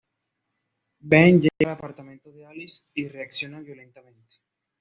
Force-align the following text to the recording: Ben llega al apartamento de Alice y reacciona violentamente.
Ben 1.11 1.37
llega 1.41 1.53
al 1.69 1.75
apartamento 1.77 2.31
de 2.31 2.43
Alice 2.47 2.85
y 2.95 3.07
reacciona 3.07 3.59
violentamente. 3.59 4.37